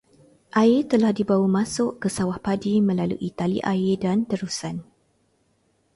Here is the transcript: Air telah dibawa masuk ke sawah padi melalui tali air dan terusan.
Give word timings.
Air 0.61 0.79
telah 0.91 1.11
dibawa 1.19 1.47
masuk 1.61 1.91
ke 2.01 2.07
sawah 2.15 2.39
padi 2.45 2.75
melalui 2.87 3.29
tali 3.39 3.59
air 3.73 3.93
dan 4.03 4.17
terusan. 4.29 4.75